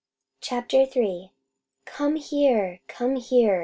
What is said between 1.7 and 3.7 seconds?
"Come here! Come here!"